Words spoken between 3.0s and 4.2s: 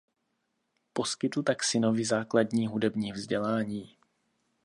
vzdělání.